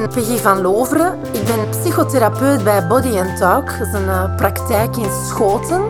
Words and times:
ben 0.00 0.08
Peggy 0.08 0.36
van 0.36 0.60
Loveren. 0.60 1.18
Ik 1.32 1.44
ben 1.44 1.70
psychotherapeut 1.70 2.64
bij 2.64 2.86
Body 2.86 3.18
and 3.18 3.36
Talk. 3.36 3.68
Een 3.70 4.02
uh, 4.02 4.36
praktijk 4.36 4.96
in 4.96 5.10
Schoten. 5.10 5.88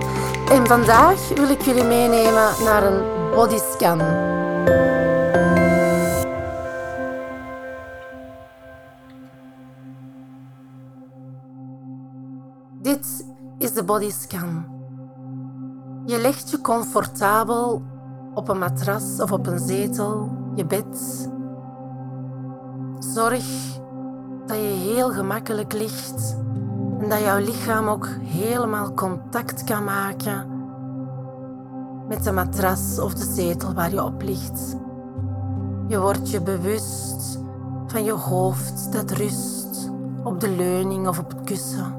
En 0.51 0.67
vandaag 0.67 1.29
wil 1.35 1.51
ik 1.51 1.60
jullie 1.60 1.85
meenemen 1.85 2.48
naar 2.64 2.82
een 2.82 3.03
bodyscan. 3.34 3.98
Dit 12.83 13.26
is 13.58 13.72
de 13.72 13.83
bodyscan. 13.84 14.65
Je 16.05 16.19
legt 16.19 16.51
je 16.51 16.61
comfortabel 16.61 17.83
op 18.34 18.48
een 18.48 18.59
matras 18.59 19.20
of 19.20 19.33
op 19.33 19.47
een 19.47 19.59
zetel, 19.59 20.30
je 20.55 20.66
bed. 20.66 21.29
Zorg 22.98 23.76
dat 24.46 24.56
je 24.56 24.62
heel 24.62 25.10
gemakkelijk 25.10 25.73
ligt 25.73 26.36
en 27.00 27.09
dat 27.09 27.20
jouw 27.20 27.38
lichaam 27.38 27.88
ook 27.88 28.09
helemaal 28.23 28.92
contact 28.92 29.64
kan 29.64 29.84
maken 29.84 30.55
met 32.09 32.24
de 32.24 32.32
matras 32.32 32.98
of 32.98 33.14
de 33.14 33.32
zetel 33.34 33.74
waar 33.74 33.91
je 33.91 34.05
op 34.05 34.22
ligt. 34.22 34.77
Je 35.86 36.00
wordt 36.00 36.30
je 36.30 36.41
bewust 36.41 37.38
van 37.86 38.05
je 38.05 38.12
hoofd 38.12 38.92
dat 38.92 39.10
rust 39.10 39.91
op 40.22 40.41
de 40.41 40.48
leuning 40.48 41.08
of 41.08 41.19
op 41.19 41.28
het 41.28 41.44
kussen. 41.44 41.94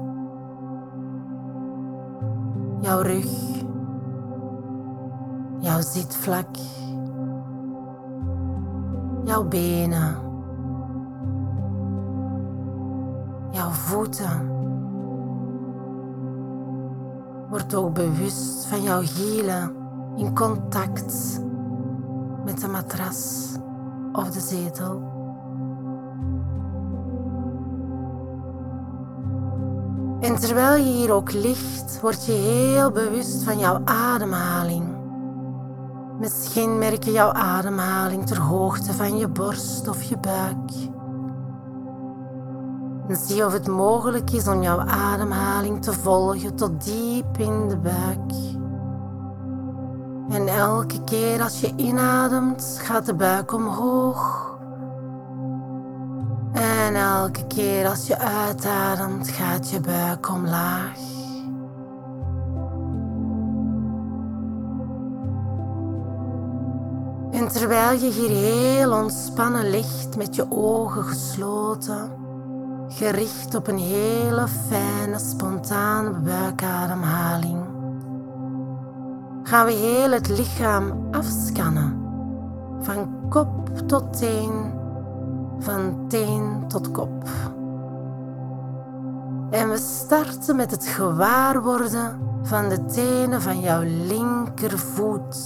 Jouw 2.80 3.00
rug, 3.00 3.30
jouw 5.58 5.80
zitvlak, 5.80 6.56
jouw 9.24 9.44
benen, 9.44 10.27
jouw 13.68 13.76
voeten. 13.76 14.56
Word 17.48 17.74
ook 17.74 17.94
bewust 17.94 18.66
van 18.66 18.82
jouw 18.82 19.00
hielen 19.00 19.72
in 20.16 20.34
contact 20.34 21.40
met 22.44 22.60
de 22.60 22.68
matras 22.68 23.48
of 24.12 24.30
de 24.30 24.40
zetel. 24.40 25.16
En 30.20 30.36
terwijl 30.36 30.84
je 30.84 30.90
hier 30.90 31.12
ook 31.12 31.32
ligt, 31.32 32.00
word 32.00 32.26
je 32.26 32.32
heel 32.32 32.90
bewust 32.90 33.42
van 33.42 33.58
jouw 33.58 33.80
ademhaling. 33.84 34.96
Misschien 36.18 36.78
merk 36.78 37.04
je 37.04 37.12
jouw 37.12 37.32
ademhaling 37.32 38.26
ter 38.26 38.38
hoogte 38.40 38.92
van 38.92 39.16
je 39.16 39.28
borst 39.28 39.88
of 39.88 40.02
je 40.02 40.18
buik. 40.18 40.96
En 43.08 43.16
zie 43.16 43.46
of 43.46 43.52
het 43.52 43.68
mogelijk 43.68 44.30
is 44.30 44.48
om 44.48 44.62
jouw 44.62 44.80
ademhaling 44.80 45.82
te 45.82 45.92
volgen 45.92 46.54
tot 46.54 46.84
diep 46.84 47.38
in 47.38 47.68
de 47.68 47.76
buik. 47.76 48.32
En 50.30 50.48
elke 50.48 51.04
keer 51.04 51.42
als 51.42 51.60
je 51.60 51.72
inademt, 51.76 52.80
gaat 52.82 53.06
de 53.06 53.14
buik 53.14 53.52
omhoog. 53.52 54.56
En 56.52 56.94
elke 56.94 57.46
keer 57.46 57.88
als 57.88 58.06
je 58.06 58.18
uitademt, 58.18 59.28
gaat 59.28 59.70
je 59.70 59.80
buik 59.80 60.28
omlaag. 60.28 60.98
En 67.30 67.48
terwijl 67.48 67.98
je 67.98 68.10
hier 68.10 68.30
heel 68.30 68.92
ontspannen 68.92 69.70
ligt 69.70 70.16
met 70.16 70.34
je 70.34 70.46
ogen 70.50 71.04
gesloten, 71.04 72.10
gericht 72.88 73.54
op 73.54 73.66
een 73.66 73.78
hele 73.78 74.48
fijne, 74.48 75.18
spontane 75.18 76.10
buikademhaling, 76.10 77.64
gaan 79.42 79.66
we 79.66 79.72
heel 79.72 80.10
het 80.10 80.28
lichaam 80.28 81.08
afscannen, 81.10 82.02
van 82.80 83.28
kop 83.28 83.78
tot 83.86 84.18
teen 84.18 84.76
van 85.58 86.04
teen 86.08 86.64
tot 86.68 86.90
kop. 86.90 87.28
En 89.50 89.70
we 89.70 89.76
starten 89.76 90.56
met 90.56 90.70
het 90.70 90.86
gewaarworden 90.86 92.20
van 92.42 92.68
de 92.68 92.84
tenen 92.84 93.42
van 93.42 93.60
jouw 93.60 93.82
linkervoet. 93.82 95.36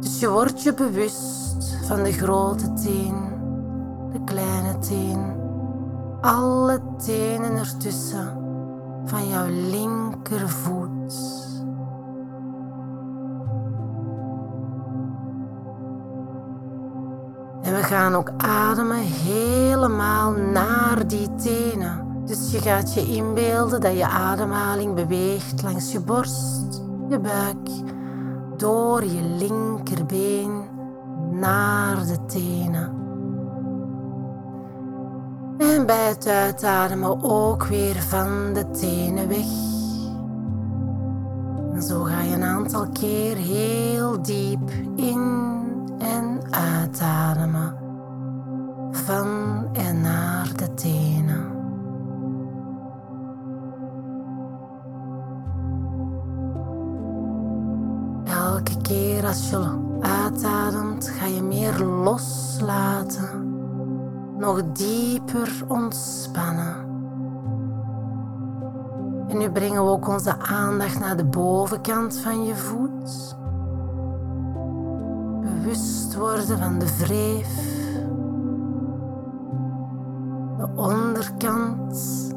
Dus 0.00 0.20
je 0.20 0.30
wordt 0.30 0.62
je 0.62 0.74
bewust 0.74 1.76
van 1.84 2.02
de 2.02 2.12
grote 2.12 2.72
teen, 2.72 3.14
de 4.12 4.24
kleine 4.24 4.78
teen, 4.78 5.41
alle 6.22 6.80
tenen 7.04 7.56
ertussen 7.56 8.38
van 9.04 9.28
jouw 9.28 9.46
linkervoet. 9.48 11.14
En 17.62 17.74
we 17.74 17.82
gaan 17.82 18.14
ook 18.14 18.32
ademen 18.36 18.96
helemaal 18.98 20.32
naar 20.32 21.06
die 21.06 21.34
tenen. 21.34 22.24
Dus 22.24 22.50
je 22.50 22.58
gaat 22.58 22.94
je 22.94 23.06
inbeelden 23.06 23.80
dat 23.80 23.96
je 23.96 24.06
ademhaling 24.06 24.94
beweegt 24.94 25.62
langs 25.62 25.92
je 25.92 26.00
borst, 26.00 26.82
je 27.08 27.18
buik, 27.18 27.68
door 28.56 29.04
je 29.04 29.22
linkerbeen 29.38 30.64
naar 31.30 32.06
de 32.06 32.24
tenen. 32.26 33.01
En 35.82 35.88
bij 35.88 36.08
het 36.08 36.26
uitademen 36.26 37.22
ook 37.22 37.64
weer 37.64 37.94
van 37.94 38.52
de 38.52 38.70
tenen 38.70 39.28
weg. 39.28 39.46
Zo 41.82 42.02
ga 42.02 42.20
je 42.20 42.34
een 42.34 42.42
aantal 42.42 42.88
keer 42.88 43.36
heel 43.36 44.22
diep 44.22 44.70
in 44.96 45.52
en 45.98 46.40
uitademen 46.50 47.76
van 48.90 49.28
en 49.72 50.00
naar 50.00 50.48
de 50.56 50.74
tenen. 50.74 51.50
Elke 58.24 58.80
keer 58.82 59.26
als 59.26 59.50
je 59.50 59.78
uitademt, 60.00 61.08
ga 61.08 61.26
je 61.26 61.42
meer 61.42 61.78
loslaten, 61.78 63.41
nog 64.42 64.62
dieper 64.72 65.64
ontspannen. 65.68 66.76
En 69.28 69.38
nu 69.38 69.50
brengen 69.50 69.84
we 69.84 69.90
ook 69.90 70.08
onze 70.08 70.38
aandacht 70.38 71.00
naar 71.00 71.16
de 71.16 71.24
bovenkant 71.24 72.16
van 72.16 72.44
je 72.44 72.56
voet 72.56 73.36
bewust 75.40 76.14
worden 76.14 76.58
van 76.58 76.78
de 76.78 76.96
wreef, 76.98 77.54
de 80.56 80.68
onderkant. 80.74 82.30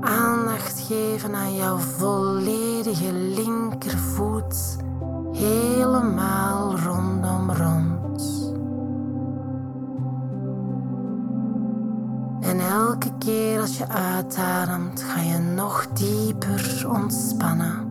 Aandacht 0.00 0.80
geven 0.80 1.34
aan 1.34 1.54
jouw 1.54 1.76
volledige 1.76 3.12
linkervoet, 3.12 4.76
helemaal 5.38 6.78
rondom 6.78 7.52
rond. 7.52 8.52
En 12.40 12.60
elke 12.60 13.10
keer 13.18 13.60
als 13.60 13.78
je 13.78 13.88
uitademt, 13.88 15.02
ga 15.02 15.20
je 15.20 15.38
nog 15.38 15.86
dieper 15.92 16.86
ontspannen. 16.88 17.88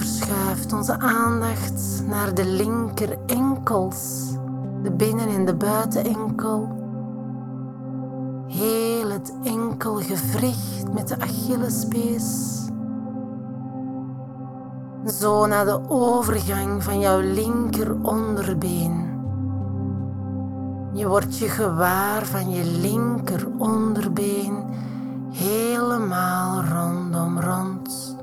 verschuift 0.00 0.72
onze 0.72 0.98
aandacht 0.98 2.02
naar 2.06 2.34
de 2.34 2.46
linker 2.46 3.18
enkels, 3.26 4.30
de 4.82 4.92
binnen- 4.92 5.28
en 5.28 5.44
de 5.44 5.54
buitenenkel. 5.54 6.79
Heel 9.20 9.36
het 9.36 9.52
enkelgewricht 9.52 10.92
met 10.92 11.08
de 11.08 11.18
Achillespees. 11.18 12.58
Zo 15.06 15.46
naar 15.46 15.64
de 15.64 15.80
overgang 15.88 16.82
van 16.82 17.00
jouw 17.00 17.20
linker 17.20 18.02
onderbeen. 18.02 19.08
Je 20.92 21.08
wordt 21.08 21.38
je 21.38 21.48
gewaar 21.48 22.26
van 22.26 22.50
je 22.50 22.64
linker 22.64 23.48
onderbeen 23.58 24.64
helemaal 25.30 26.62
rondom 26.62 27.40
rond. 27.40 28.16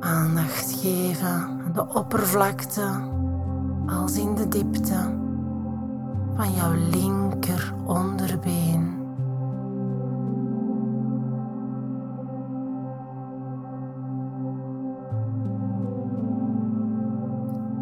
aandacht 0.00 0.72
geven 0.72 1.28
aan 1.28 1.72
de 1.74 1.86
oppervlakte 1.94 2.88
als 3.86 4.16
in 4.16 4.34
de 4.34 4.48
diepte 4.48 5.26
van 6.38 6.52
jouw 6.52 6.72
linker 6.90 7.74
onderbeen. 7.86 8.96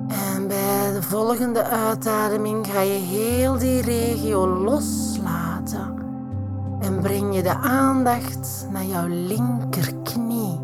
En 0.09 0.49
bij 0.49 0.93
de 0.93 1.03
volgende 1.03 1.63
uitademing 1.65 2.67
ga 2.67 2.81
je 2.81 2.99
heel 2.99 3.59
die 3.59 3.83
regio 3.83 4.49
loslaten 4.49 5.95
en 6.81 7.01
breng 7.01 7.35
je 7.35 7.43
de 7.43 7.57
aandacht 7.57 8.67
naar 8.71 8.85
jouw 8.85 9.07
linkerknie. 9.07 10.61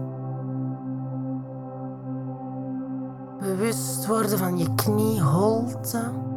Bewust 3.39 4.07
worden 4.07 4.39
van 4.39 4.59
je 4.59 4.75
knieholte 4.75 6.31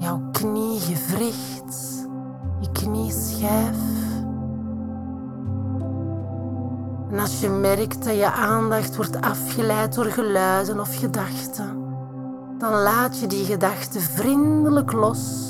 jouw 0.00 0.20
kniegewricht, 0.32 2.06
je 2.60 2.72
knieschijf. 2.72 3.78
En 7.10 7.18
als 7.18 7.40
je 7.40 7.48
merkt 7.48 8.04
dat 8.04 8.14
je 8.14 8.32
aandacht 8.32 8.96
wordt 8.96 9.20
afgeleid 9.20 9.94
door 9.94 10.04
geluiden 10.04 10.80
of 10.80 10.96
gedachten, 10.96 11.78
dan 12.58 12.72
laat 12.72 13.18
je 13.18 13.26
die 13.26 13.44
gedachten 13.44 14.00
vriendelijk 14.00 14.92
los 14.92 15.48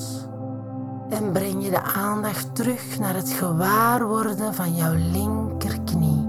en 1.09 1.33
breng 1.33 1.65
je 1.65 1.71
de 1.71 1.83
aandacht 1.83 2.55
terug 2.55 2.99
naar 2.99 3.15
het 3.15 3.31
gewaarworden 3.31 4.55
van 4.55 4.75
jouw 4.75 4.95
linkerknie. 5.13 6.29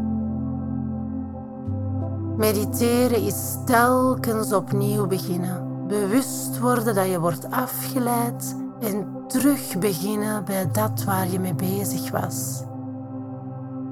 Mediteren 2.37 3.21
is 3.21 3.57
telkens 3.65 4.53
opnieuw 4.53 5.07
beginnen. 5.07 5.70
Bewust 5.91 6.59
worden 6.59 6.95
dat 6.95 7.09
je 7.09 7.19
wordt 7.19 7.49
afgeleid 7.49 8.55
en 8.79 9.07
terug 9.27 9.77
beginnen 9.79 10.45
bij 10.45 10.71
dat 10.71 11.03
waar 11.03 11.27
je 11.27 11.39
mee 11.39 11.55
bezig 11.55 12.11
was 12.11 12.63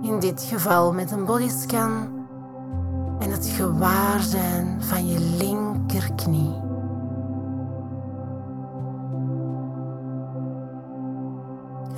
in 0.01 0.19
dit 0.19 0.41
geval 0.41 0.93
met 0.93 1.11
een 1.11 1.25
bodyscan 1.25 2.07
en 3.19 3.31
het 3.31 3.45
gewaarzijn 3.45 4.83
van 4.83 5.07
je 5.07 5.19
linkerknie. 5.19 6.53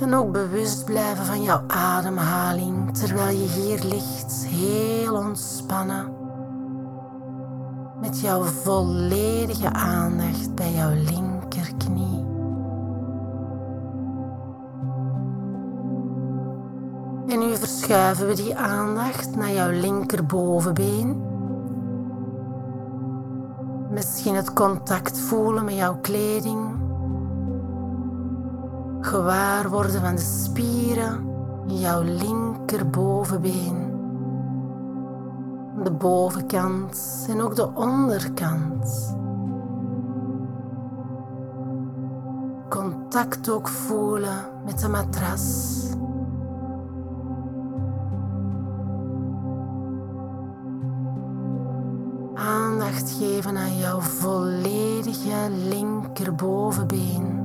En 0.00 0.14
ook 0.14 0.32
bewust 0.32 0.84
blijven 0.84 1.24
van 1.24 1.42
jouw 1.42 1.62
ademhaling 1.66 2.96
terwijl 2.98 3.36
je 3.36 3.48
hier 3.48 3.84
ligt, 3.84 4.46
heel 4.46 5.14
ontspannen. 5.14 6.21
Met 8.02 8.20
jouw 8.20 8.42
volledige 8.42 9.72
aandacht 9.72 10.54
bij 10.54 10.72
jouw 10.72 10.94
linkerknie. 10.94 12.26
En 17.28 17.38
nu 17.38 17.56
verschuiven 17.56 18.26
we 18.26 18.34
die 18.34 18.56
aandacht 18.56 19.36
naar 19.36 19.52
jouw 19.52 19.70
linkerbovenbeen. 19.70 21.22
Misschien 23.90 24.34
het 24.34 24.52
contact 24.52 25.18
voelen 25.18 25.64
met 25.64 25.74
jouw 25.74 25.98
kleding. 26.00 26.74
Gewaar 29.00 29.70
worden 29.70 30.00
van 30.00 30.14
de 30.14 30.20
spieren 30.20 31.26
in 31.66 31.78
jouw 31.78 32.02
linkerbovenbeen. 32.02 33.81
De 35.82 35.90
bovenkant 35.90 37.26
en 37.28 37.40
ook 37.40 37.56
de 37.56 37.74
onderkant. 37.74 39.16
Contact 42.68 43.50
ook 43.50 43.68
voelen 43.68 44.44
met 44.64 44.78
de 44.78 44.88
matras. 44.88 45.80
geven 53.22 53.56
aan 53.56 53.78
jouw 53.78 54.00
volledige 54.00 55.50
linkerbovenbeen. 55.50 57.41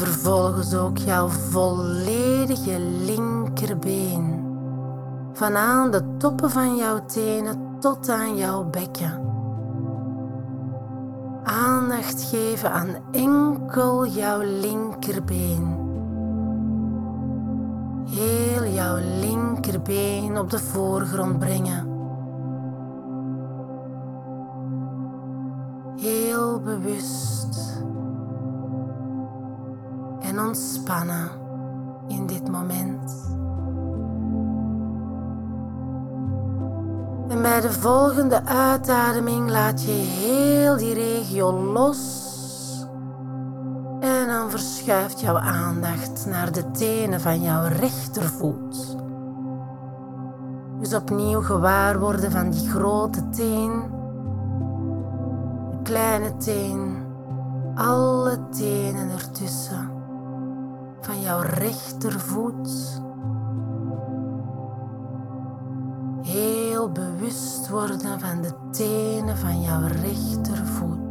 Vervolgens 0.00 0.74
ook 0.74 0.98
jouw 0.98 1.28
volledige 1.28 2.78
linkerbeen. 2.80 4.48
Van 5.32 5.56
aan 5.56 5.90
de 5.90 6.16
toppen 6.16 6.50
van 6.50 6.76
jouw 6.76 7.04
tenen 7.06 7.76
tot 7.80 8.08
aan 8.08 8.36
jouw 8.36 8.64
bekken. 8.64 9.28
Aandacht 11.42 12.22
geven 12.22 12.72
aan 12.72 12.96
enkel 13.12 14.06
jouw 14.06 14.40
linkerbeen 14.40 15.88
heel 18.10 18.64
jouw 18.64 18.96
linkerbeen 19.20 20.38
op 20.38 20.50
de 20.50 20.58
voorgrond 20.58 21.38
brengen. 21.38 21.88
Heel 25.96 26.60
bewust 26.60 27.82
en 30.30 30.40
ontspannen 30.40 31.30
in 32.08 32.26
dit 32.26 32.48
moment. 32.48 33.28
En 37.28 37.42
bij 37.42 37.60
de 37.60 37.72
volgende 37.72 38.44
uitademing 38.44 39.50
laat 39.50 39.82
je 39.82 39.90
heel 39.90 40.76
die 40.76 40.94
regio 40.94 41.52
los 41.52 42.28
verschuift 44.50 45.20
jouw 45.20 45.38
aandacht 45.38 46.26
naar 46.26 46.52
de 46.52 46.70
tenen 46.70 47.20
van 47.20 47.42
jouw 47.42 47.66
rechtervoet. 47.66 48.96
Dus 50.78 50.94
opnieuw 50.94 51.40
gewaar 51.40 51.98
worden 51.98 52.30
van 52.30 52.50
die 52.50 52.68
grote 52.68 53.28
teen, 53.28 53.82
de 55.70 55.78
kleine 55.82 56.36
teen, 56.36 56.96
alle 57.74 58.48
tenen 58.50 59.10
ertussen 59.10 59.99
van 61.10 61.20
jouw 61.20 61.40
rechtervoet. 61.40 63.00
Heel 66.22 66.92
bewust 66.92 67.68
worden 67.68 68.20
van 68.20 68.42
de 68.42 68.52
tenen 68.70 69.36
van 69.36 69.60
jouw 69.60 69.86
rechtervoet. 69.86 71.08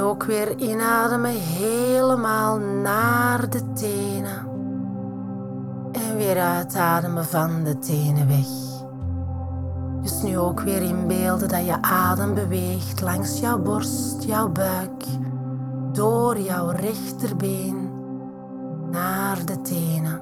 ook 0.00 0.24
weer 0.24 0.58
inademen 0.58 1.30
helemaal 1.30 2.58
naar 2.58 3.50
de 3.50 3.72
tenen. 3.72 4.46
En 5.92 6.16
weer 6.16 6.38
uitademen 6.38 7.24
van 7.24 7.64
de 7.64 7.78
tenen 7.78 8.28
weg. 8.28 8.67
Dus 10.08 10.22
nu 10.22 10.38
ook 10.38 10.60
weer 10.60 10.82
inbeelden 10.82 11.48
dat 11.48 11.66
je 11.66 11.82
adem 11.82 12.34
beweegt 12.34 13.00
langs 13.00 13.40
jouw 13.40 13.58
borst, 13.58 14.22
jouw 14.22 14.48
buik, 14.48 15.04
door 15.92 16.38
jouw 16.38 16.70
rechterbeen 16.70 17.90
naar 18.90 19.44
de 19.44 19.60
tenen. 19.60 20.20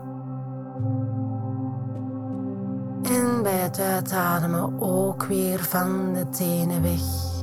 En 3.03 3.43
bij 3.43 3.59
het 3.59 3.81
uitademen 3.81 4.81
ook 4.81 5.25
weer 5.25 5.59
van 5.65 6.13
de 6.15 6.29
tenen 6.29 6.83
weg. 6.83 7.35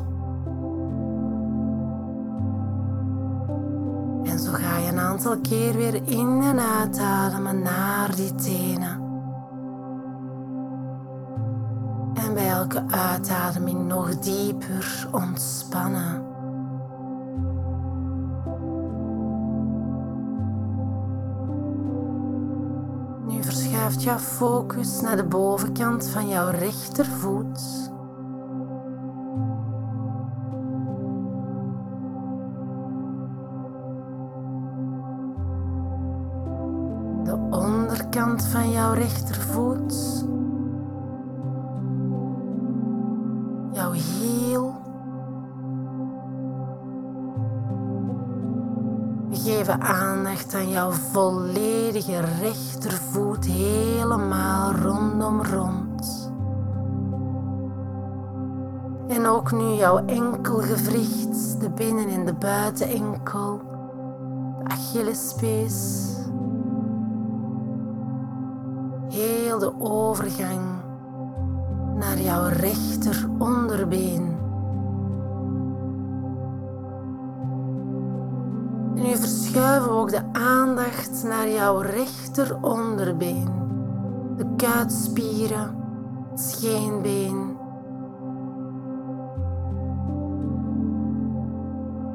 een 4.88 5.00
aantal 5.00 5.38
keer 5.38 5.76
weer 5.76 5.96
in 5.96 6.42
en 6.42 6.60
uitademen 6.60 7.62
naar 7.62 8.16
die 8.16 8.36
tenen. 8.36 9.03
Elke 12.64 12.84
uitademing 12.96 13.88
nog 13.88 14.20
dieper 14.20 15.08
ontspannen. 15.12 16.24
Nu 23.28 23.44
verschuift 23.44 24.04
jouw 24.04 24.18
focus 24.18 25.02
naar 25.02 25.16
de 25.16 25.26
bovenkant 25.26 26.08
van 26.08 26.28
jouw 26.28 26.50
rechtervoet. 26.50 27.92
kant 38.10 38.44
van 38.44 38.72
jouw 38.72 38.94
rechtervoet. 38.94 40.33
Jouw 43.74 43.92
hiel. 43.92 44.74
We 49.30 49.36
geven 49.36 49.82
aandacht 49.82 50.54
aan 50.56 50.70
jouw 50.70 50.92
volledige 50.92 52.20
rechtervoet 52.20 53.46
helemaal 53.46 54.72
rondom 54.72 55.44
rond. 55.44 56.32
En 59.08 59.28
ook 59.28 59.52
nu 59.52 59.74
jouw 59.74 60.06
enkelgewricht, 60.06 61.62
de 61.62 61.70
binnen- 61.70 62.10
en 62.10 62.26
de 62.26 62.34
buitenenkel, 62.34 63.62
de 64.58 64.64
Achillespees. 64.64 66.08
Heel 69.10 69.60
de 69.60 69.74
overgang 69.80 70.62
naar 72.14 72.24
jouw 72.24 72.48
rechter 72.48 73.30
onderbeen. 73.38 74.38
En 78.96 79.04
nu 79.04 79.16
verschuiven 79.16 79.90
we 79.90 79.96
ook 79.96 80.10
de 80.10 80.24
aandacht 80.32 81.24
naar 81.24 81.50
jouw 81.50 81.80
rechter 81.80 82.58
onderbeen, 82.62 83.50
de 84.38 84.46
kuitspieren, 84.58 85.76
het 86.30 86.40
scheenbeen. 86.40 87.58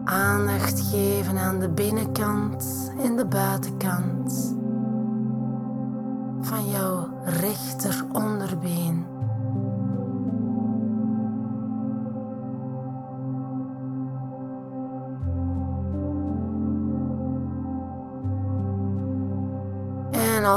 Aandacht 0.05 0.81
geven 0.81 1.39
aan 1.39 1.59
de 1.59 1.69
binnenkant 1.69 2.93
en 3.03 3.17
de 3.17 3.27
buitenkant 3.27 4.57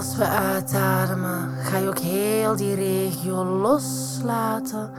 als 0.02 0.16
we 0.16 0.28
uitademen, 0.28 1.50
ga 1.58 1.78
je 1.78 1.88
ook 1.88 2.00
heel 2.00 2.56
die 2.56 2.76
regio 2.76 3.46
loslaten, 3.46 4.92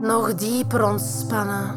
nog 0.00 0.34
dieper 0.34 0.84
ontspannen. 0.84 1.74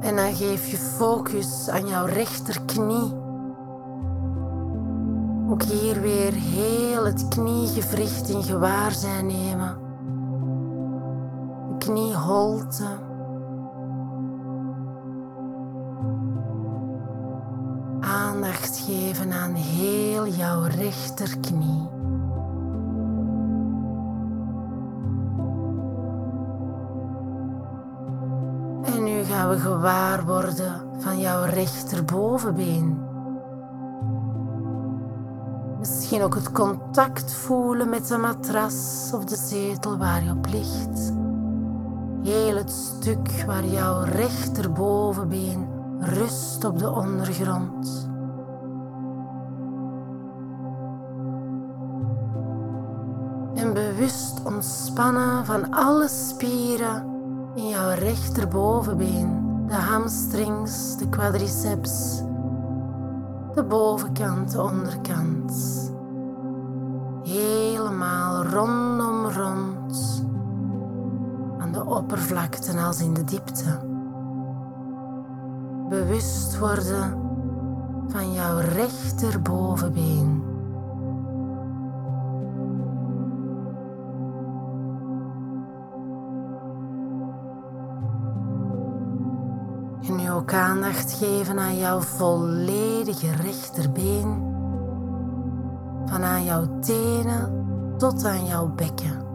En 0.00 0.16
dan 0.16 0.34
geef 0.34 0.66
je 0.66 0.76
focus 0.76 1.68
aan 1.68 1.86
jouw 1.86 2.04
rechterknie. 2.04 3.14
Ook 5.50 5.62
hier 5.62 6.00
weer 6.00 6.32
heel 6.32 7.04
het 7.04 7.28
kniegewricht 7.28 8.28
in 8.28 8.42
gewaarzijn 8.42 9.26
nemen. 9.26 9.76
Knieholte. 11.78 12.86
Aandacht 18.48 18.78
geven 18.78 19.32
aan 19.32 19.54
heel 19.54 20.26
jouw 20.26 20.62
rechterknie. 20.62 21.88
gaan 29.24 29.48
we 29.48 29.58
gewaar 29.58 30.24
worden 30.24 30.82
van 30.98 31.18
jouw 31.20 31.44
rechterbovenbeen. 31.44 32.98
Misschien 35.78 36.22
ook 36.22 36.34
het 36.34 36.52
contact 36.52 37.32
voelen 37.32 37.88
met 37.88 38.08
de 38.08 38.16
matras 38.16 39.10
of 39.14 39.24
de 39.24 39.36
zetel 39.36 39.98
waar 39.98 40.24
je 40.24 40.30
op 40.30 40.46
ligt. 40.46 41.12
Heel 42.22 42.56
het 42.56 42.70
stuk 42.70 43.44
waar 43.46 43.64
jouw 43.64 44.02
rechterbovenbeen 44.02 45.68
rust 46.00 46.64
op 46.64 46.78
de 46.78 46.90
ondergrond. 46.90 48.08
Bewust 54.08 54.40
ontspannen 54.44 55.44
van 55.44 55.70
alle 55.70 56.08
spieren 56.08 57.04
in 57.54 57.68
jouw 57.68 57.94
rechterbovenbeen, 57.94 59.64
de 59.66 59.74
hamstrings, 59.74 60.96
de 60.96 61.08
quadriceps, 61.08 62.22
de 63.54 63.64
bovenkant, 63.68 64.52
de 64.52 64.62
onderkant. 64.62 65.52
Helemaal 67.22 68.44
rondom 68.44 69.26
rond 69.26 70.24
aan 71.58 71.72
de 71.72 71.84
oppervlakte 71.84 72.80
als 72.80 73.00
in 73.00 73.14
de 73.14 73.24
diepte. 73.24 73.78
Bewust 75.88 76.58
worden 76.58 77.20
van 78.08 78.32
jouw 78.32 78.58
rechterbovenbeen. 78.58 80.47
Aandacht 90.52 91.12
geven 91.12 91.58
aan 91.58 91.76
jouw 91.78 92.00
volledige 92.00 93.30
rechterbeen. 93.30 94.46
Van 96.06 96.22
aan 96.22 96.44
jouw 96.44 96.78
tenen 96.80 97.66
tot 97.96 98.24
aan 98.24 98.46
jouw 98.46 98.68
bekken. 98.68 99.26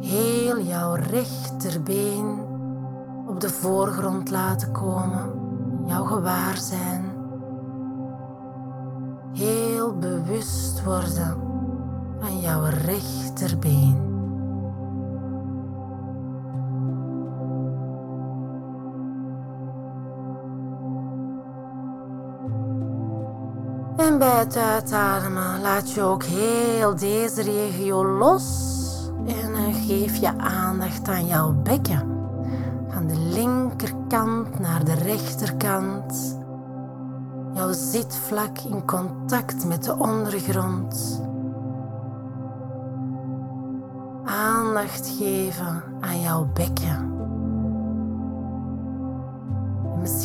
Heel 0.00 0.60
jouw 0.60 0.94
rechterbeen 0.94 2.38
op 3.26 3.40
de 3.40 3.50
voorgrond 3.50 4.30
laten 4.30 4.72
komen. 4.72 5.30
Jouw 5.86 6.04
gewaarzijn. 6.04 7.04
Heel 9.32 9.98
bewust 9.98 10.84
worden 10.84 11.36
van 12.20 12.40
jouw 12.40 12.62
rechterbeen. 12.84 14.13
Bij 24.18 24.38
het 24.38 24.56
uitademen 24.56 25.60
laat 25.60 25.92
je 25.92 26.02
ook 26.02 26.22
heel 26.22 26.96
deze 26.96 27.42
regio 27.42 28.06
los. 28.06 28.72
En 29.26 29.52
dan 29.52 29.74
geef 29.74 30.16
je 30.16 30.38
aandacht 30.38 31.08
aan 31.08 31.26
jouw 31.26 31.52
bekken. 31.52 32.28
Van 32.88 33.06
de 33.06 33.18
linkerkant 33.18 34.58
naar 34.58 34.84
de 34.84 34.94
rechterkant. 34.94 36.38
Jouw 37.54 37.72
zitvlak 37.72 38.58
in 38.58 38.84
contact 38.84 39.64
met 39.64 39.84
de 39.84 39.96
ondergrond. 39.98 41.22
Aandacht 44.24 45.08
geven 45.18 45.82
aan 46.00 46.20
jouw 46.20 46.48
bekken. 46.54 47.13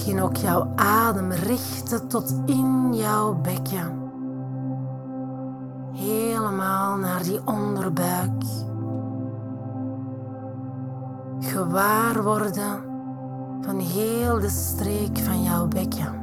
Misschien 0.09 0.29
ook 0.29 0.37
jouw 0.37 0.71
adem 0.75 1.31
richten 1.31 2.07
tot 2.07 2.35
in 2.45 2.93
jouw 2.93 3.33
bekken. 3.33 4.11
Helemaal 5.91 6.97
naar 6.97 7.23
die 7.23 7.39
onderbuik. 7.45 8.43
Gewaar 11.39 12.23
worden 12.23 12.83
van 13.61 13.79
heel 13.79 14.39
de 14.39 14.49
streek 14.49 15.17
van 15.17 15.43
jouw 15.43 15.67
bekken. 15.67 16.13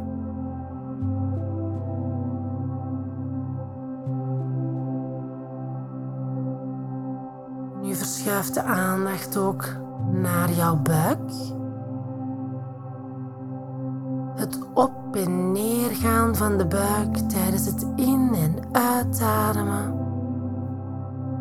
Nu 7.83 7.95
verschuift 7.95 8.55
de 8.55 8.63
aandacht 8.63 9.37
ook 9.37 9.65
naar 10.13 10.51
jouw 10.51 10.77
buik. 10.77 11.56
En 15.17 16.37
van 16.37 16.57
de 16.59 16.67
buik 16.67 17.17
tijdens 17.17 17.67
het 17.67 17.87
in- 17.97 18.35
en 18.35 18.55
uitademen. 18.73 19.95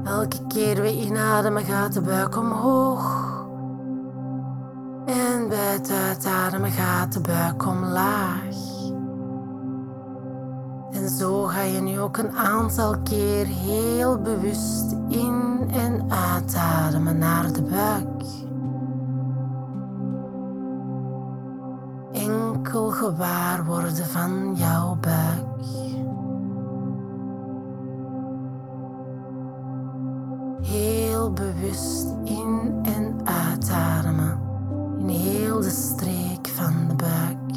Elke 0.03 0.47
keer 0.47 0.81
we 0.81 1.01
inademen 1.01 1.63
gaat 1.63 1.93
de 1.93 2.01
buik 2.01 2.37
omhoog. 2.37 3.33
En 5.05 5.47
bij 5.49 5.73
het 5.73 5.91
uitademen 5.91 6.71
gaat 6.71 7.13
de 7.13 7.19
buik 7.19 7.65
omlaag. 7.65 8.55
En 10.91 11.09
zo 11.09 11.43
ga 11.43 11.61
je 11.61 11.81
nu 11.81 11.99
ook 11.99 12.17
een 12.17 12.35
aantal 12.35 12.95
keer 13.03 13.45
heel 13.45 14.21
bewust 14.21 14.95
in- 15.07 15.69
en 15.71 16.05
uitademen 16.11 17.17
naar 17.17 17.51
de 17.51 17.61
buik. 17.61 18.44
Gewaar 23.05 23.65
worden 23.65 24.05
van 24.05 24.55
jouw 24.55 24.97
buik. 25.01 25.45
Heel 30.61 31.33
bewust 31.33 32.07
in- 32.23 32.79
en 32.83 33.15
uitademen 33.23 34.39
in 34.99 35.07
heel 35.07 35.61
de 35.61 35.69
streek 35.69 36.47
van 36.47 36.73
de 36.87 36.95
buik. 36.95 37.53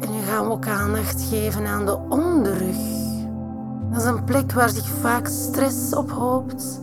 En 0.00 0.12
nu 0.12 0.20
gaan 0.20 0.44
we 0.44 0.50
ook 0.50 0.66
aandacht 0.66 1.22
geven 1.22 1.66
aan 1.66 1.86
de. 1.86 1.98
Een 4.06 4.24
plek 4.24 4.52
waar 4.52 4.68
zich 4.68 4.88
vaak 4.88 5.26
stress 5.26 5.94
ophoopt. 5.94 6.80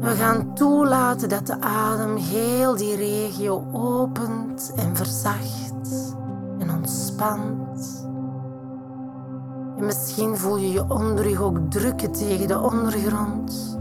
We 0.00 0.10
gaan 0.10 0.54
toelaten 0.54 1.28
dat 1.28 1.46
de 1.46 1.60
adem 1.60 2.16
heel 2.16 2.76
die 2.76 2.96
regio 2.96 3.64
opent 3.72 4.72
en 4.76 4.96
verzacht 4.96 6.16
en 6.58 6.70
ontspant. 6.70 8.06
En 9.76 9.84
misschien 9.84 10.36
voel 10.36 10.56
je 10.56 10.72
je 10.72 10.90
onderrug 10.90 11.40
ook 11.40 11.58
drukken 11.68 12.12
tegen 12.12 12.48
de 12.48 12.60
ondergrond 12.60 13.78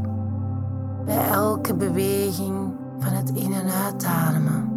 bij 1.06 1.28
elke 1.30 1.74
beweging 1.74 2.74
van 3.00 3.14
het 3.14 3.30
in- 3.30 3.54
en 3.54 3.70
uitademen. 3.84 4.70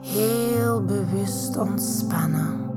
Heel 0.00 0.84
bewust 0.84 1.56
ontspannen. 1.56 2.71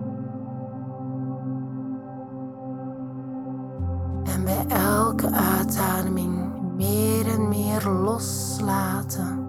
Elke 5.22 5.36
uitademing 5.36 6.52
meer 6.76 7.28
en 7.28 7.48
meer 7.48 7.90
loslaten. 7.90 9.48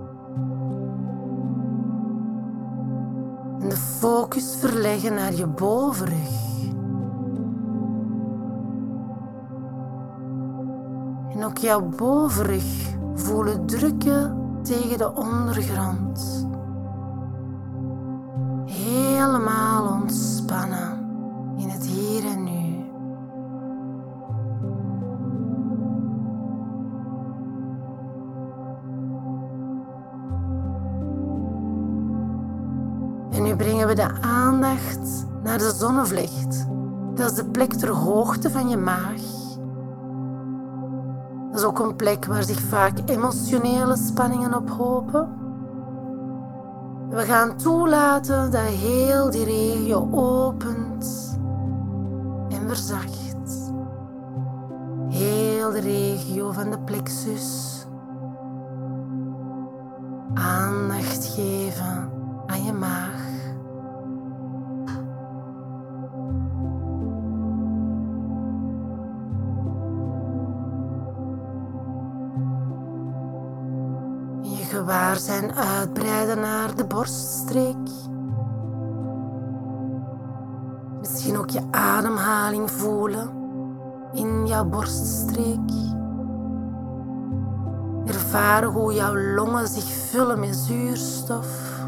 En 3.61 3.68
de 3.68 3.76
focus 3.76 4.56
verleggen 4.61 5.14
naar 5.14 5.35
je 5.35 5.46
bovenrug. 5.46 6.44
En 11.30 11.44
ook 11.44 11.58
jouw 11.58 11.88
bovenrug 11.96 12.96
voelen 13.14 13.66
drukken 13.66 14.37
tegen 14.62 14.99
de 14.99 15.14
ondergrond. 15.14 16.46
Helemaal 18.64 19.65
de 33.97 34.21
aandacht 34.21 35.26
naar 35.43 35.59
de 35.59 35.73
zonnevlecht. 35.75 36.67
Dat 37.15 37.31
is 37.31 37.37
de 37.37 37.45
plek 37.45 37.73
ter 37.73 37.88
hoogte 37.88 38.50
van 38.50 38.69
je 38.69 38.76
maag. 38.76 39.21
Dat 41.50 41.61
is 41.61 41.65
ook 41.65 41.79
een 41.79 41.97
plek 41.97 42.25
waar 42.25 42.43
zich 42.43 42.61
vaak 42.61 42.99
emotionele 43.07 43.97
spanningen 43.97 44.55
ophopen. 44.55 45.29
We 47.09 47.23
gaan 47.23 47.57
toelaten 47.57 48.50
dat 48.50 48.61
heel 48.61 49.31
die 49.31 49.45
regio 49.45 50.09
opent 50.12 51.38
en 52.49 52.69
verzacht. 52.69 53.73
Heel 55.09 55.71
de 55.71 55.81
regio 55.81 56.53
van 56.53 56.71
de 56.71 56.79
plexus. 56.79 57.75
Aandacht 60.35 61.25
geven 61.25 62.11
aan 62.47 62.65
je 62.65 62.73
maag. 62.73 63.25
Je 74.86 74.92
gewaarzijn 74.92 75.54
uitbreiden 75.54 76.40
naar 76.40 76.75
de 76.75 76.84
borststreek. 76.84 77.76
Misschien 80.99 81.38
ook 81.38 81.50
je 81.50 81.60
ademhaling 81.70 82.70
voelen 82.70 83.30
in 84.12 84.46
jouw 84.46 84.64
borststreek. 84.64 85.70
Ervaren 88.04 88.68
hoe 88.68 88.92
jouw 88.92 89.16
longen 89.16 89.68
zich 89.68 89.84
vullen 89.84 90.40
met 90.40 90.56
zuurstof. 90.56 91.80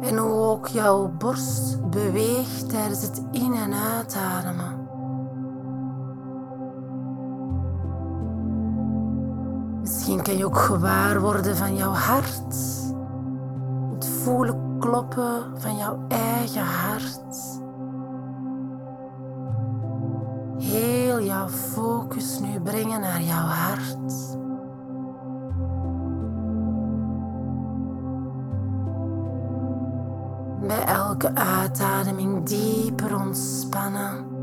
En 0.00 0.16
hoe 0.16 0.40
ook 0.40 0.66
jouw 0.66 1.10
borst 1.18 1.90
beweegt 1.90 2.68
tijdens 2.68 3.02
het 3.02 3.22
in- 3.30 3.54
en 3.54 3.74
uitademen. 3.74 4.85
Misschien 10.06 10.24
kan 10.24 10.36
je 10.36 10.44
ook 10.44 10.58
gewaar 10.58 11.20
worden 11.20 11.56
van 11.56 11.76
jouw 11.76 11.92
hart. 11.92 12.54
Het 13.94 14.08
voelen 14.08 14.76
kloppen 14.78 15.60
van 15.60 15.76
jouw 15.76 16.04
eigen 16.08 16.64
hart. 16.64 17.60
Heel 20.58 21.20
jouw 21.20 21.48
focus 21.48 22.38
nu 22.38 22.60
brengen 22.60 23.00
naar 23.00 23.22
jouw 23.22 23.46
hart. 23.46 24.36
Bij 30.66 30.84
elke 30.84 31.34
uitademing 31.34 32.46
dieper 32.46 33.14
ontspannen. 33.14 34.35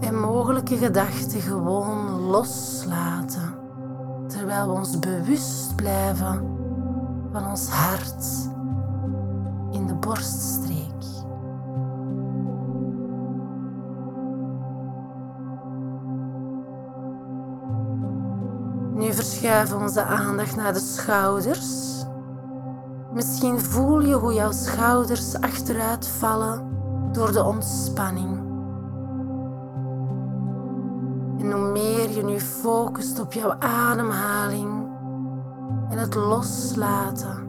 En 0.00 0.20
mogelijke 0.20 0.76
gedachten 0.76 1.40
gewoon 1.40 2.20
loslaten. 2.20 3.54
Terwijl 4.26 4.66
we 4.66 4.72
ons 4.72 4.98
bewust 4.98 5.76
blijven 5.76 6.54
van 7.32 7.46
ons 7.46 7.68
hart 7.68 8.26
in 9.70 9.86
de 9.86 9.94
borststreek. 9.94 10.86
Nu 18.94 19.12
verschuiven 19.12 19.76
we 19.76 19.82
onze 19.82 20.02
aandacht 20.02 20.56
naar 20.56 20.72
de 20.72 20.78
schouders. 20.78 22.04
Misschien 23.12 23.60
voel 23.60 24.00
je 24.00 24.14
hoe 24.14 24.34
jouw 24.34 24.52
schouders 24.52 25.40
achteruit 25.40 26.08
vallen 26.08 26.68
door 27.12 27.32
de 27.32 27.42
ontspanning. 27.44 28.45
Je 32.16 32.24
nu 32.24 32.40
focust 32.40 33.20
op 33.20 33.32
jouw 33.32 33.56
ademhaling 33.58 34.88
en 35.90 35.98
het 35.98 36.14
loslaten, 36.14 37.48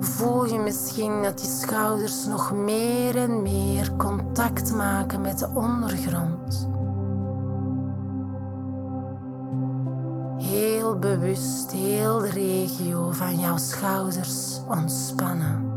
voel 0.00 0.46
je 0.46 0.58
misschien 0.58 1.22
dat 1.22 1.38
die 1.38 1.50
schouders 1.50 2.26
nog 2.26 2.52
meer 2.52 3.16
en 3.16 3.42
meer 3.42 3.96
contact 3.96 4.74
maken 4.74 5.20
met 5.20 5.38
de 5.38 5.48
ondergrond. 5.54 6.68
Heel 10.38 10.98
bewust 10.98 11.70
heel 11.70 12.18
de 12.18 12.30
regio 12.30 13.10
van 13.10 13.38
jouw 13.38 13.56
schouders 13.56 14.60
ontspannen. 14.68 15.71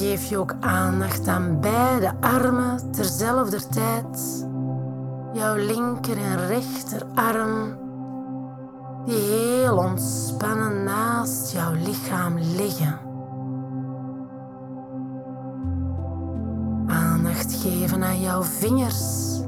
Geef 0.00 0.24
je 0.24 0.38
ook 0.38 0.54
aandacht 0.60 1.28
aan 1.28 1.60
beide 1.60 2.12
armen 2.20 2.92
terzelfde 2.92 3.66
tijd. 3.66 4.46
Jouw 5.32 5.56
linker 5.56 6.16
en 6.16 6.46
rechterarm 6.46 7.78
die 9.04 9.18
heel 9.18 9.76
ontspannen 9.76 10.84
naast 10.84 11.52
jouw 11.52 11.72
lichaam 11.72 12.38
liggen. 12.38 12.98
Aandacht 16.86 17.54
geven 17.54 18.04
aan 18.04 18.20
jouw 18.20 18.42
vingers. 18.42 19.40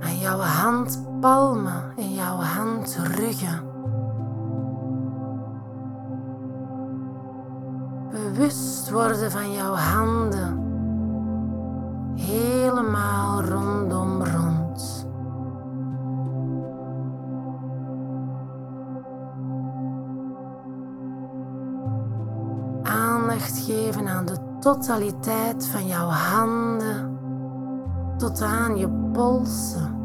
Aan 0.00 0.18
jouw 0.18 0.38
handpalmen 0.38 1.82
en 1.96 2.14
jouw 2.14 2.36
handruggen. 2.36 3.71
Bewust 8.32 8.90
worden 8.90 9.30
van 9.30 9.52
jouw 9.52 9.74
handen. 9.74 10.60
Helemaal 12.14 13.42
rondom 13.42 14.24
rond. 14.24 15.06
Aandacht 22.82 23.58
geven 23.58 24.08
aan 24.08 24.24
de 24.24 24.36
totaliteit 24.60 25.66
van 25.66 25.86
jouw 25.86 26.08
handen 26.08 27.18
tot 28.16 28.42
aan 28.42 28.76
je 28.76 28.88
polsen. 29.12 30.01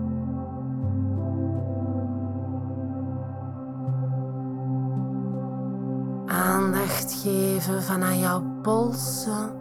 Geven 7.28 7.84
van 7.84 8.04
aan 8.04 8.20
jouw 8.20 8.44
polsen 8.62 9.52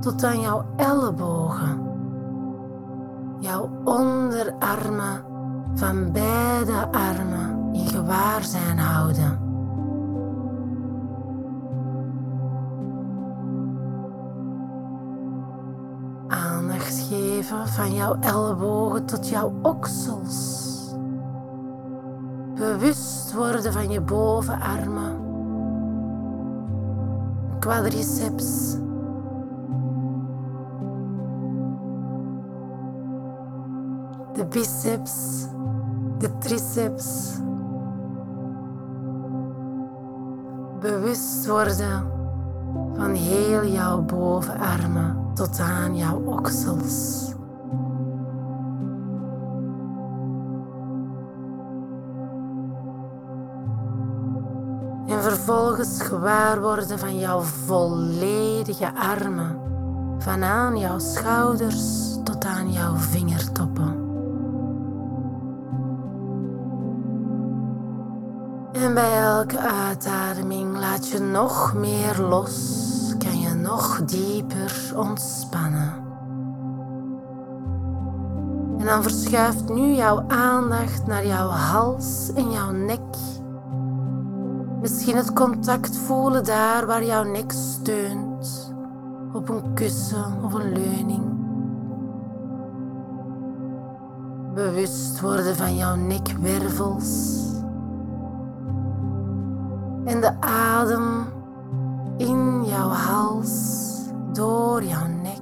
tot 0.00 0.24
aan 0.24 0.40
jouw 0.40 0.64
ellebogen, 0.76 1.82
jouw 3.38 3.70
onderarmen 3.84 5.24
van 5.74 6.12
beide 6.12 6.88
armen 6.90 7.68
in 7.72 7.86
gewaarzijn 7.86 8.78
houden. 8.78 9.40
Aandacht 16.28 17.06
geven 17.08 17.68
van 17.68 17.94
jouw 17.94 18.16
ellebogen 18.20 19.04
tot 19.04 19.28
jouw 19.28 19.52
oksels. 19.62 20.60
Bewust 22.54 23.32
worden 23.34 23.72
van 23.72 23.90
je 23.90 24.00
bovenarmen, 24.00 25.31
quadriceps. 27.62 28.76
De 34.34 34.46
biceps 34.48 35.46
de 36.18 36.38
triceps. 36.38 37.36
Bewust 40.80 41.46
worden 41.46 42.10
van 42.94 43.14
heel 43.14 43.66
jouw 43.66 44.02
bovenarmen 44.02 45.16
tot 45.34 45.60
aan 45.60 45.96
jouw 45.96 46.22
oksels. 46.24 47.31
Vervolgens 55.44 56.02
gewaar 56.02 56.60
worden 56.60 56.98
van 56.98 57.18
jouw 57.18 57.40
volledige 57.40 58.94
armen, 58.94 59.58
van 60.18 60.42
aan 60.42 60.78
jouw 60.78 60.98
schouders 60.98 62.16
tot 62.24 62.44
aan 62.44 62.72
jouw 62.72 62.94
vingertoppen. 62.94 64.00
En 68.72 68.94
bij 68.94 69.18
elke 69.18 69.58
uitademing 69.58 70.78
laat 70.78 71.08
je 71.08 71.18
nog 71.18 71.74
meer 71.74 72.20
los, 72.20 73.14
kan 73.18 73.40
je 73.40 73.54
nog 73.54 74.04
dieper 74.04 74.92
ontspannen. 74.96 75.94
En 78.78 78.86
dan 78.86 79.02
verschuift 79.02 79.68
nu 79.68 79.94
jouw 79.94 80.24
aandacht 80.28 81.06
naar 81.06 81.26
jouw 81.26 81.48
hals 81.48 82.32
en 82.34 82.50
jouw 82.50 82.70
nek. 82.70 83.00
Misschien 84.82 85.16
het 85.16 85.32
contact 85.32 85.96
voelen 85.96 86.44
daar 86.44 86.86
waar 86.86 87.04
jouw 87.04 87.22
nek 87.22 87.52
steunt, 87.52 88.74
op 89.32 89.48
een 89.48 89.74
kussen 89.74 90.44
of 90.44 90.52
een 90.52 90.72
leuning. 90.72 91.22
Bewust 94.54 95.20
worden 95.20 95.56
van 95.56 95.76
jouw 95.76 95.94
nekwervels 95.94 97.40
en 100.04 100.20
de 100.20 100.40
adem 100.40 101.26
in 102.16 102.64
jouw 102.64 102.88
hals, 102.88 103.90
door 104.32 104.82
jouw 104.84 105.06
nek. 105.06 105.40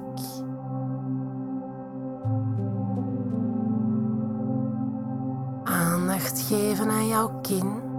Aandacht 5.63 6.39
geven 6.39 6.89
aan 6.89 7.07
jouw 7.07 7.39
kin. 7.41 7.90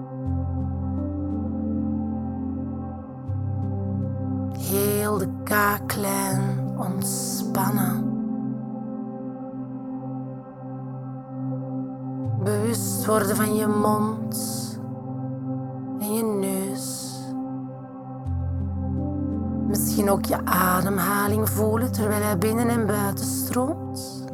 De 5.18 5.28
kaaklijn 5.44 6.40
ontspannen. 6.76 8.10
Bewust 12.42 13.06
worden 13.06 13.36
van 13.36 13.54
je 13.54 13.66
mond 13.66 14.62
Misschien 19.72 20.10
ook 20.10 20.24
je 20.24 20.44
ademhaling 20.44 21.48
voelen 21.48 21.92
terwijl 21.92 22.22
hij 22.22 22.38
binnen 22.38 22.68
en 22.68 22.86
buiten 22.86 23.24
stroomt. 23.24 24.24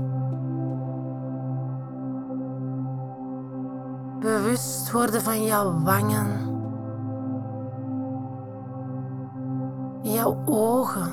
Bewust 4.21 4.91
worden 4.91 5.23
van 5.23 5.45
jouw 5.45 5.83
wangen, 5.83 6.58
jouw 10.03 10.37
ogen. 10.45 11.13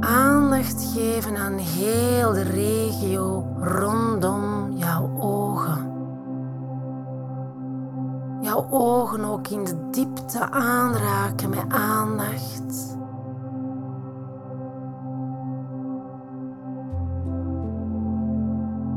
Aandacht 0.00 0.84
geven 0.94 1.36
aan 1.36 1.56
heel 1.56 2.32
de 2.32 2.42
regio 2.42 3.46
rondom 3.60 4.72
jouw 4.76 5.10
ogen 5.18 5.88
jouw 8.48 8.66
ogen 8.70 9.24
ook 9.24 9.48
in 9.48 9.64
de 9.64 9.90
diepte 9.90 10.50
aanraken 10.50 11.50
met 11.50 11.64
aandacht. 11.68 12.96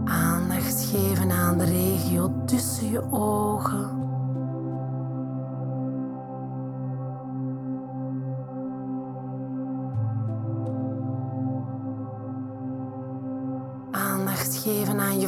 Aandacht 0.05 0.85
geven 0.91 1.31
aan 1.31 1.57
de 1.57 1.65
regio 1.65 2.31
tussen 2.45 2.89
je 2.89 3.11
ogen. 3.11 4.10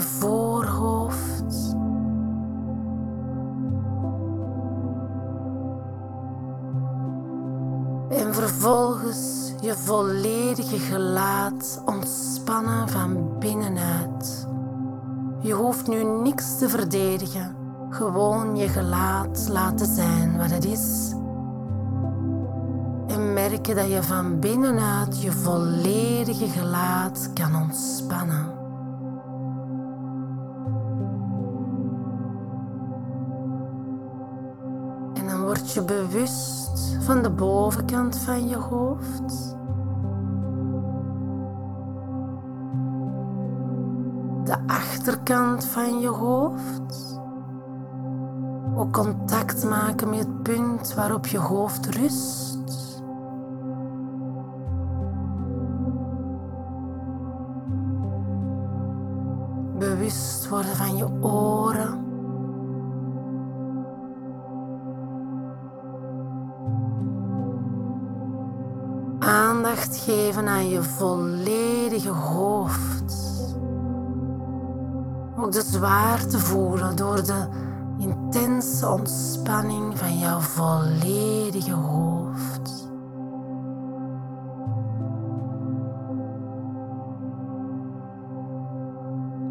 Voorhoofd. 0.04 1.34
vervolgens 8.34 9.52
je 9.62 9.76
volledige 9.76 10.80
gelaat 10.80 11.82
ontspannen 11.86 12.90
van 12.90 13.40
binnenuit. 13.40 14.48
Je 15.40 15.54
hoeft 15.54 15.88
nu 15.88 16.04
niks 16.04 16.58
te 16.58 16.70
verdedigen, 16.70 17.56
gewoon 17.90 18.56
je 18.56 18.68
gelaat 18.68 19.48
laten 19.52 19.86
zijn 19.86 20.38
wat 20.38 20.52
het 20.52 20.66
is. 20.66 21.12
En 23.08 23.34
merken 23.34 23.76
dat 23.76 23.90
je 23.90 24.04
van 24.04 24.40
binnenuit 24.40 25.22
je 25.22 25.32
volledige 25.32 26.48
gelaat 26.48 27.30
kan 27.34 27.56
ontspannen. 27.56 28.63
Word 35.54 35.74
je 35.74 35.82
bewust 35.82 36.98
van 37.00 37.22
de 37.22 37.30
bovenkant 37.30 38.18
van 38.18 38.48
je 38.48 38.56
hoofd. 38.56 39.56
De 44.44 44.58
achterkant 44.68 45.66
van 45.66 46.00
je 46.00 46.08
hoofd. 46.08 47.20
Ook 48.76 48.94
contact 48.94 49.64
maken 49.64 50.10
met 50.10 50.20
het 50.20 50.44
punt 50.44 50.94
waarop 50.94 51.28
je 51.28 51.38
hoofd 51.38 51.86
rust. 51.86 53.02
Bewust 59.78 60.50
worden 60.50 60.76
van 60.76 60.98
je 60.98 61.08
oren. 61.22 62.03
Geven 70.04 70.48
aan 70.48 70.70
je 70.70 70.84
volledige 70.84 72.10
hoofd. 72.10 73.14
Ook 75.38 75.52
de 75.52 75.62
zwaarte 75.62 76.40
voelen 76.40 76.96
door 76.96 77.24
de 77.26 77.48
intense 77.98 78.90
ontspanning 78.90 79.98
van 79.98 80.20
jouw 80.20 80.40
volledige 80.40 81.74
hoofd. 81.74 82.88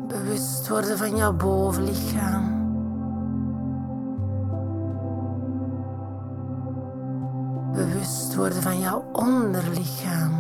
Bewust 0.07 0.69
worden 0.69 0.99
van 0.99 1.17
jouw 1.17 1.33
bovenlichaam. 1.33 2.62
Bewust 8.33 8.37
worden 8.37 8.63
van 8.63 8.79
jouw 8.81 9.05
onderlichaam. 9.13 10.33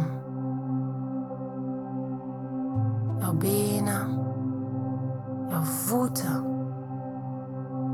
Jouw 3.19 3.33
benen, 3.35 4.19
jouw 5.49 5.63
voeten. 5.63 6.45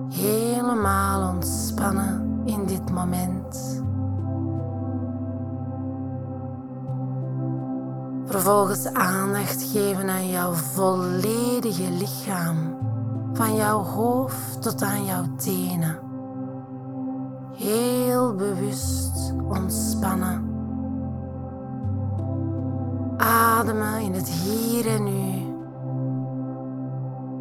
Helemaal 0.08 1.34
ontspannen 1.34 2.42
in 2.44 2.66
dit 2.66 2.90
moment. 2.90 3.82
Vervolgens 8.24 8.86
aandacht 8.92 9.62
geven 9.62 10.08
aan 10.08 10.28
jouw 10.28 10.52
volledige 10.52 11.90
lichaam, 11.90 12.56
van 13.32 13.54
jouw 13.54 13.82
hoofd 13.82 14.62
tot 14.62 14.82
aan 14.82 15.04
jouw 15.04 15.24
tenen. 15.36 15.98
Heel 17.52 17.97
bewust 18.34 19.32
ontspannen. 19.48 20.56
Ademen 23.16 24.00
in 24.00 24.12
het 24.12 24.28
hier 24.28 24.86
en 24.86 25.04
nu. 25.04 25.46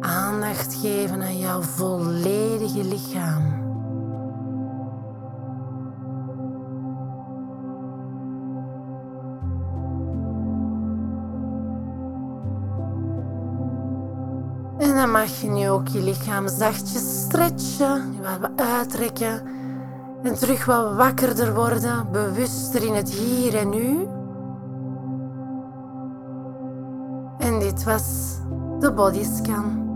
Aandacht 0.00 0.74
geven 0.74 1.22
aan 1.22 1.38
jouw 1.38 1.60
volledige 1.60 2.84
lichaam. 2.84 3.66
En 14.78 14.94
dan 14.94 15.10
mag 15.10 15.40
je 15.40 15.48
nu 15.48 15.68
ook 15.68 15.88
je 15.88 16.02
lichaam 16.02 16.48
zachtjes 16.48 17.20
stretchen, 17.20 18.14
wat 18.40 18.50
uitrekken 18.56 19.42
en 20.22 20.34
terug 20.34 20.64
wat 20.64 20.94
wakkerder 20.94 21.54
worden, 21.54 22.12
bewuster 22.12 22.82
in 22.82 22.94
het 22.94 23.10
hier 23.10 23.56
en 23.56 23.68
nu. 23.70 24.06
En 27.38 27.58
dit 27.58 27.84
was 27.84 28.36
de 28.80 28.92
bodyscan. 28.92 29.87